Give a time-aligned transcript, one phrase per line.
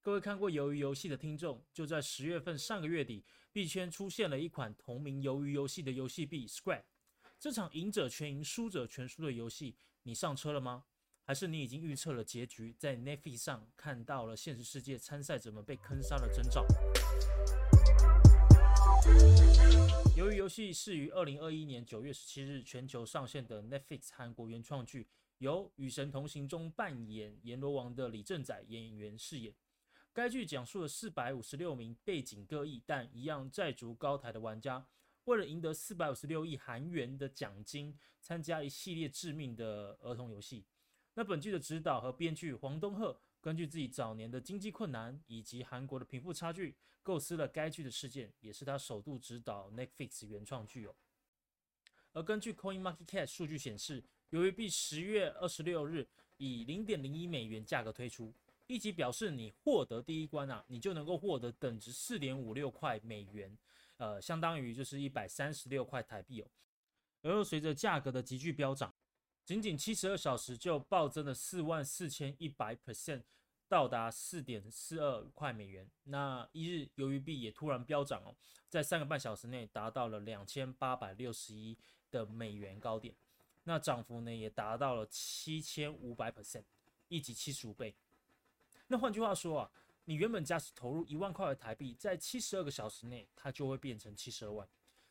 [0.00, 6.84] 各位看过鱿鱼游戏的听众，就在十月份上个月底，币圈出现了一款同名鱿鱼游戏的游戏币 Scrap。
[7.38, 10.84] 这场赢者全赢、输者全输的游戏，你上车了吗？
[11.24, 16.64] 还是你已经预测了结局，在 Netflix 上看到了现实世界参赛者们被坑杀的征兆？
[20.16, 25.08] 由于游戏是于二零二一年九月十七日全球上线的 Netflix 韩国原创剧，
[25.38, 29.54] 由《与神同行》中扮演阎罗王的李正宰演员饰演。
[30.18, 34.84] 该剧讲述了四百五十六名背景各异但一样债逐高台的玩家，
[35.26, 40.64] 为了赢得四百五十六亿韩元的奖金，参加一系列致命的儿童游戏。
[41.14, 46.74] 那本剧的指导和编剧黄东赫根据自己早年的经济困难以及韩国的贫富差距，
[47.04, 50.96] 构思了该剧的事件，也是他首度指导 Netflix 原创剧哦。
[52.12, 58.34] 而根据 Coin Market Cap 数据显示，由于币十月二十六日以零点零一美元价格推出，
[58.68, 63.58] 一级表示你获得第一关啊，你就能够获得等值四点五六块美元，
[63.96, 66.46] 呃，相当于就是一百三十六块台币哦。
[67.22, 68.94] 而随着价格的急剧飙涨。
[69.44, 73.22] 仅仅七十二小时就暴增了四万四千一百 percent，
[73.66, 75.90] 到达四点四二块美元。
[76.04, 78.36] 那一日鱿鱼币也突然飙涨哦，
[78.68, 81.78] 在三个半小时内达到了两千八百六十一
[82.10, 83.14] 的美元高点。
[83.64, 86.64] 那涨幅呢也达到了七千五百 percent，
[87.08, 87.96] 一级七十五倍。
[88.88, 89.70] 那换句话说啊，
[90.04, 94.68] 你原本假使投入一万块的台币，在七十二个小时内，它就会变成七十二万。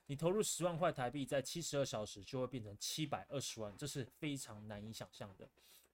[0.07, 5.47] 你投入十万块台币，在七十二小时就会变成七百二十万，这是非常难以想象的。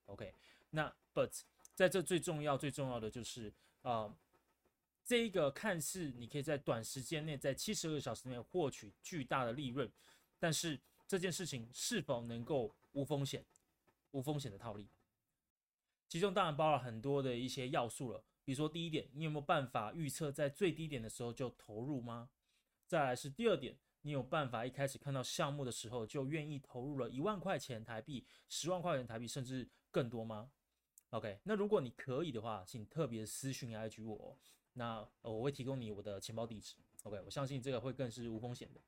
[0.05, 0.33] OK，
[0.69, 1.41] 那 But
[1.73, 4.15] 在这最重要、最重要的就是啊，
[5.03, 9.91] 这一个看似你可以在短时间内，在七十二小时内获取巨大的利润，
[10.39, 13.43] 但是这件事情是否能够无风险、
[14.11, 14.87] 无风险的套利？
[16.13, 22.29] 其中当然包了很多的一些要素了，比如说第一点，你有没有办法预测在最低点的时候就投入吗？
[22.85, 23.75] 再来是第二点。
[24.03, 30.51] 你有办法一开始看到项目的时候就愿意投入了一万块钱台币、十万块钱台币，甚至更多吗
[31.09, 34.37] ？OK，那如果你可以的话，请特别私讯 IG 我，
[34.73, 36.75] 那我会提供你我的钱包地址。
[37.01, 38.79] OK，我相信这个会更是无风险的。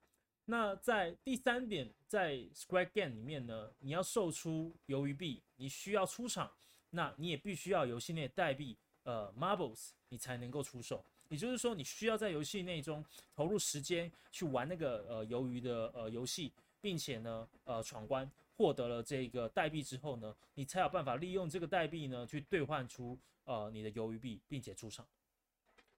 [0.45, 6.51] 那在第三点，在 Square Game 里面呢，你要售出鱿鱼币，你需要出场，
[6.95, 11.03] 那你也必须要游戏内代币呃 Marbles，你才能够出售。
[11.27, 13.03] 也就是说，你需要在游戏内中
[13.35, 25.05] 投入时间去玩那个呃鱿鱼的呃游戏，并且呢呃闯关获得了这个代币之后呢，你才有办法利用这个代币呢去兑换出呃你的鱿鱼币，并且出场。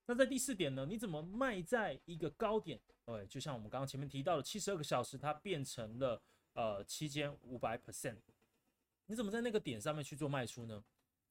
[0.06, 2.80] 那在第四点呢，你怎么卖在一个高点？
[3.06, 6.22] 对，就像我们刚刚前面提到的，七十二个小时它变成了
[6.54, 8.16] 呃七千五百 percent，
[9.08, 10.84] 你怎么在那个点上面去做卖出呢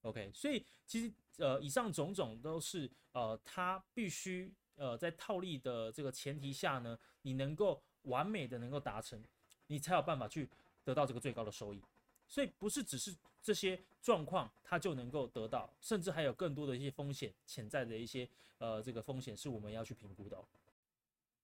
[0.02, 9.22] ？OK，所以其实呃，以上种种都是呃，它必须呃，在套利的这个前提下呢，你能够完美的能够达成，
[9.66, 10.48] 你才有办法去
[10.84, 11.80] 得到这个最高的收益。
[12.28, 20.38] 所以不是只是这些状况它就能够得到，甚至还有更多的一些风险潜在的一些呃这个风险是我们要去评估的。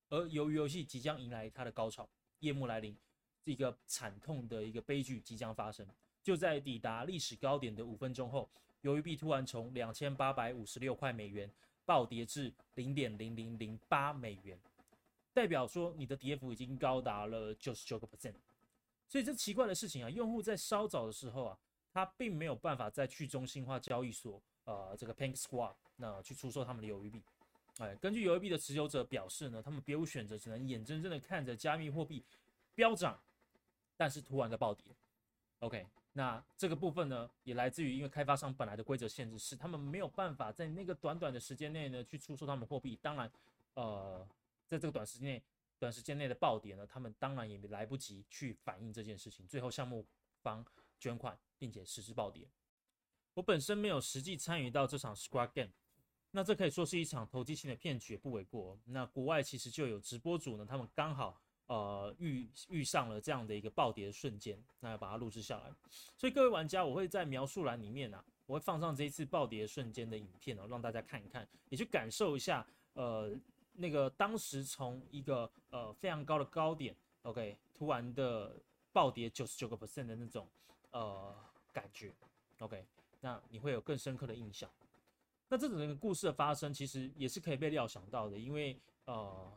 [0.08, 2.08] 而由于游戏即将迎来它的高潮，
[2.40, 2.96] 夜幕来临，
[3.44, 5.86] 一个惨痛的一个悲剧即将发生。
[6.22, 8.48] 就在抵达历史高点的五分钟后，
[8.82, 11.50] 鱿鱼币突然从两千八百五十六块美元
[11.84, 14.58] 暴跌至零点零零零八美元，
[15.32, 18.34] 代表说你的跌幅已经高达了九十九个 percent。
[19.08, 21.58] 所以这奇怪的事情啊，用户在稍早的时候啊，
[21.92, 27.20] 他并没有办法在去中心化交易所呃这个 PancakeSwap 那去出售他们的鱿鱼币。
[27.78, 32.24] 哎，根据鱿鱼币的持有者表示呢，他们别无选择，只能眼睁睁的看着加密货币
[32.74, 33.20] 飙涨，
[33.96, 34.84] 但是突然的暴跌。
[35.58, 35.84] OK。
[36.14, 42.98] 那这个部分呢，也来自于因为开发商本来的规则限制，是他们没有办法在那个短短的时间内呢去出售他们货币。
[43.00, 43.32] 当然，
[43.74, 44.28] 呃，
[44.66, 45.42] 在这个短时间内、
[45.78, 49.46] 短时间内的暴跌呢，他们当然也来不及去反映这件事情。
[49.46, 50.06] 最后项目
[50.42, 50.62] 方
[51.00, 52.46] 捐款，并且实施暴跌。
[53.32, 55.70] 我本身没有实际参与到这场 Squad Game，
[56.32, 58.78] 那这可以说是一场投机性的骗局，也不为过。
[58.84, 61.40] 那国外其实就有直播主呢，他们刚好。
[61.72, 65.72] 呃，遇遇上了这样的一个暴跌的瞬间，那要把它录制下来。
[66.18, 73.34] 所以各位玩家，我会在描述栏里面啊，我会放上这一次暴跌瞬间的影片哦，让大家看一看，也去感受一下，呃，
[73.72, 78.54] 那个当时从一个呃非常高的高点，OK，突然的
[78.92, 80.46] 暴跌九十九个 percent 的那种
[80.90, 81.34] 呃
[81.72, 82.12] 感觉
[82.58, 82.84] ，OK，
[83.22, 84.70] 那你会有更深刻的印象。
[85.48, 89.50] 那这整个故事的发生，其实也是可以被料想到的，因为呃，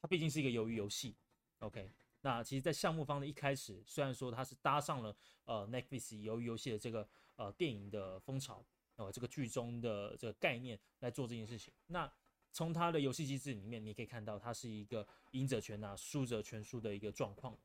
[0.00, 1.14] 它毕竟是一个鱿鱼游戏。
[1.60, 1.90] OK，
[2.20, 8.64] 那其实，在项目方的一开始，虽然说它是搭上了呃 Netflix 鱿鱼游戏的这个呃电影的风潮，
[8.96, 11.72] 呃这个剧中的这个概念来做这件事情。
[11.86, 12.10] 那
[12.52, 17.58] 从它的游戏机制里面，你可以看到它是一个赢者全拿、输者全输的一个状况。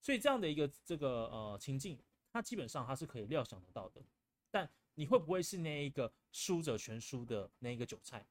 [0.00, 1.98] 所以这样的一个这个呃情境，
[2.30, 4.02] 它基本上它是可以料想得到的。
[4.50, 8.26] 但你会不会是那一个输者全输的那一个韭菜？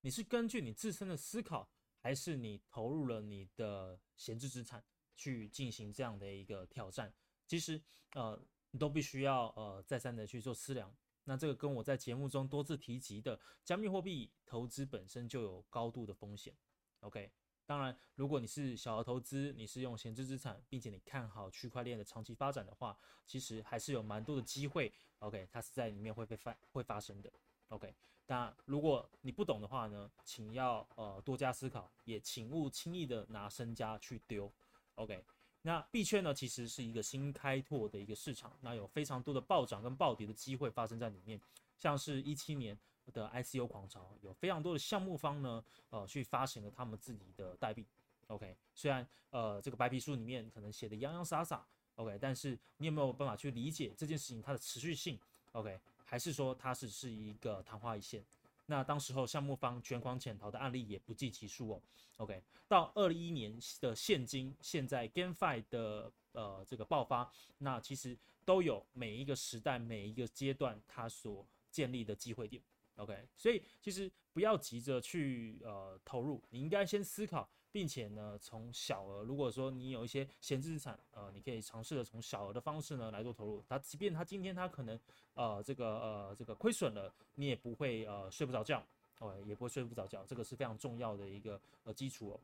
[0.00, 1.68] 你是根据你自身的思考，
[2.00, 4.82] 还是你投入了你的闲置资产
[5.14, 7.14] 去进行这样的一个挑战？
[7.46, 7.80] 其实
[8.14, 10.94] 呃，你都必须要呃再三的去做思量。
[11.24, 16.56] 那这个跟我在节目中多次提及的加密货币投资本身就有高度的风险。
[17.00, 17.30] OK，
[17.66, 24.92] 当然，如果你是小额投资，你是用闲置资产，并且你看好区块链的长期发展的话，其实还是有蛮多的机会。
[25.18, 27.30] OK，它是在里面会被发会发生的。
[27.70, 27.92] OK，
[28.26, 34.52] 那如果你不懂的话呢，请要呃多加思考，也请勿轻易的拿身家去丢。
[34.94, 35.24] OK。
[35.62, 41.38] 那币圈呢，其实是一个新开拓的一个市场，那有非常多的暴涨跟暴跌的机会发生在里面。
[41.78, 42.78] 像是一七年
[43.12, 47.86] 的 ICO 狂潮，有非常多的项目方呢，呃，去发行了他们自己的代币。
[48.28, 51.66] OK，虽然呃这个白皮书里面可能写的洋洋洒洒
[51.96, 55.20] ，OK，但是你有没有办法去理解这件事情它的持续性
[55.52, 55.78] ？OK，
[56.10, 58.24] 还是说它只是一个昙花一现？
[58.66, 61.82] 那当时候项目方卷款潜逃的案例也不计其数哦。
[62.16, 72.60] OK，到二一年的现今，现在 GameFi 的呃这个爆发，那其实都有每一个时代每一个阶段它所建立的机会点。
[72.96, 77.48] OK，所以其实不要急着去呃投入，你应该先思考。
[77.72, 83.62] 并且呢，从小额，如果说你有一些闲置资产，呃，你可以尝试的从小额的方式呢来做投入。
[83.68, 84.98] 它即便它今天它可能
[85.34, 88.84] 呃这个呃这个亏损了，你也不会呃睡不着觉，
[89.18, 92.40] 哦，也不会睡不着觉，这个是非常重要的一个呃基础哦。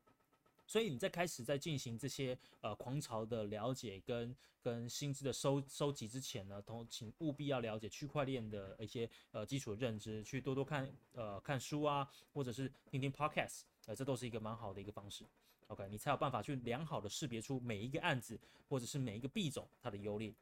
[0.68, 15.24] 所以你在开始在进行这些呃狂潮的了解跟跟薪资的收收集之前呢，同请务必要了解区块链的一些呃基础认知，去多多看呃看书啊，或者是听听 podcast，呃，这都是一个蛮好的一个方式。
[15.68, 18.38] OK，你才有办法去良好的识别出每一个案子
[18.68, 20.32] 或者是每一个币种它的优劣。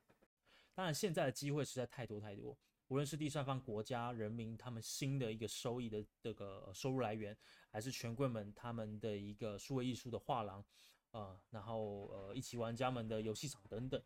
[0.75, 2.57] 当然，现在的机会实在太多太多。
[2.89, 7.35] 无论是第三方国家、人民他们新的一个收益的这个收入来源，
[7.71, 10.63] 还是权贵们他们的一个数位艺术的画廊，
[11.11, 14.03] 啊，然后呃一起玩家们的游戏场等等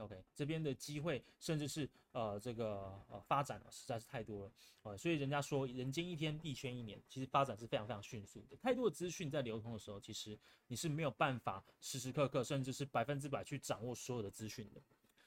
[0.00, 4.52] ，OK，这边的机会甚至是呃这个呃发展实在是太多了，
[4.82, 8.56] 啊，所以人家说人间一天币圈一年，其实发展是非常非常迅速的。
[8.56, 14.80] 太多的资讯在流通的时候，其实你是没有办法时时刻刻甚至是百分之百去掌握所有的资讯的。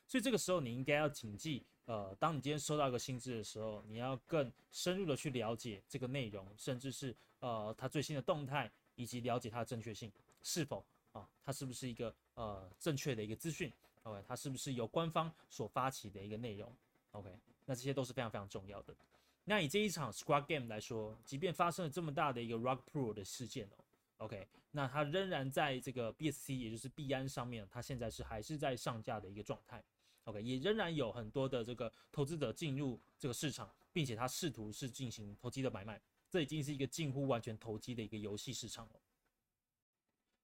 [0.05, 10.11] 所以这个时候你应该要谨记，呃，当你今天收到一个薪资的时候，你要更深入的去了解这个内容，甚至是呃它最新的动态，以及了解它的正确性
[10.43, 13.71] 是否啊，它是不是一个呃正确的一个资讯
[14.03, 16.71] ？OK，它是不是由官方所发起的一个内容
[17.11, 17.29] ？OK，
[17.65, 18.95] 那这些都是非常非常重要的。
[19.45, 23.83] 那以这一场 Squad Game 来说，即便发生了这么大的一个 Rock Pro 的事件哦。
[24.17, 29.83] OK，那它仍然在这个 BSC，也就是币安上面，它现在是还是在上架的一个状态。
[30.25, 35.99] OK，也仍然有很多的这个投资者进入这个市场，并且他试图是进行投机的买卖，
[36.29, 38.99] 这已经是一个近乎完全投机的一个游戏市场了。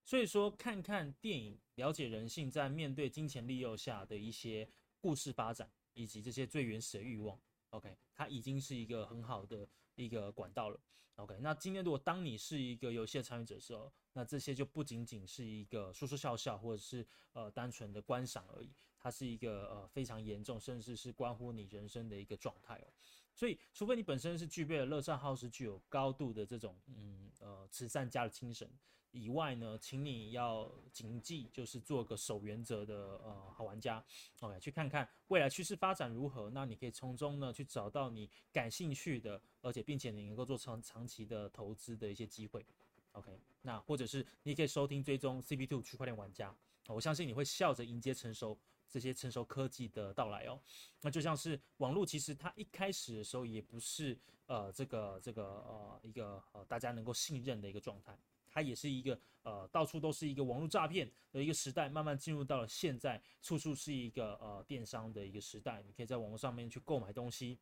[0.09, 4.67] 所以说，看看电影，了解人性在面对金钱利诱下的一些
[4.99, 7.39] 故事发展，以及这些最原始的欲望。
[7.69, 10.81] OK，它已经是一个很好的一个管道了。
[11.17, 18.73] OK，那今天如果当你是一个游戏的参与者的时候，那这些就不仅仅是一个说说笑笑，或者是呃单纯的观赏而已。
[18.97, 22.87] 它是一个呃非常严重，甚至是关乎你人生的一个状态哦。
[23.35, 28.67] 所以，除非你本身是具备了乐善好施、具有高度的这种嗯呃慈善家的精神
[29.11, 34.03] 以外呢，请你要谨记，就是做个守原则的呃好玩家。
[34.41, 42.65] OK，去看看未来趋势发展如何，那你可以从中呢去找到你感兴趣的，而且并且你能够做长长期的投资的一些机会。
[43.13, 46.55] OK，那或者是你可以收听追踪 CP2 区块链玩家，
[46.87, 48.57] 我相信你会笑着迎接成熟。
[48.91, 50.59] 这些成熟科技的到来哦，
[51.01, 58.17] 那就像是网络，其实它一开始的时候也不是呃这个这个呃一个呃大家能够信任的一个状态，
[58.59, 67.57] 它也是一个呃到处都是一个网络诈骗的一个时代，慢慢进入到了现在，处处是一个呃电商的一个时代，你可以在网络上面去购买东西，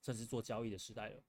[0.00, 1.20] 甚至做交易的时代了。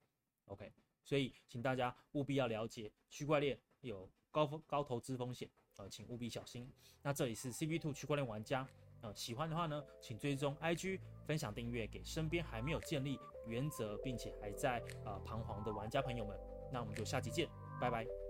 [0.44, 6.72] OK，所以请大家务必要了解区块链有高风高投资风险，呃，请务必小心。
[7.02, 8.68] 那这里是 CB Two 区块链玩家。
[9.00, 13.18] 呃，喜欢的话呢，请追踪 IG，分享订阅给身边还没有建立
[13.48, 16.38] 原则并且还在呃彷徨的玩家朋友们。
[16.72, 17.48] 那我们就下期见，
[17.80, 18.21] 拜拜。